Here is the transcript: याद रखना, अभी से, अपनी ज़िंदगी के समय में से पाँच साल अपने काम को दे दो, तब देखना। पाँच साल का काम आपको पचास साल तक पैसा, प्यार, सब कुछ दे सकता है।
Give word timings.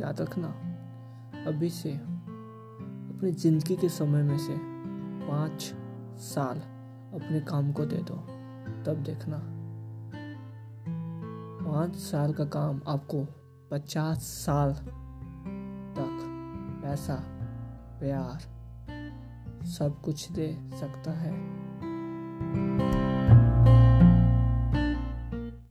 याद 0.00 0.20
रखना, 0.20 0.48
अभी 1.46 1.70
से, 1.70 1.92
अपनी 1.92 3.32
ज़िंदगी 3.32 3.76
के 3.76 3.88
समय 3.88 4.22
में 4.22 4.38
से 4.38 4.58
पाँच 5.26 5.74
साल 6.20 6.58
अपने 7.14 7.40
काम 7.40 7.72
को 7.72 7.84
दे 7.86 7.96
दो, 7.96 8.14
तब 8.84 9.02
देखना। 9.06 9.40
पाँच 11.70 11.96
साल 11.96 12.32
का 12.32 12.44
काम 12.44 12.80
आपको 12.88 13.26
पचास 13.70 14.18
साल 14.18 14.72
तक 15.98 16.18
पैसा, 16.82 17.14
प्यार, 18.00 18.38
सब 19.66 20.00
कुछ 20.04 20.32
दे 20.32 20.70
सकता 20.80 21.10
है। 21.10 21.58